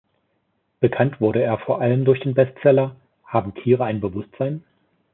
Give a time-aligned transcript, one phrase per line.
[0.79, 4.63] Bekannt wurde er vor allem durch den Bestseller "Haben Tiere ein Bewusstsein?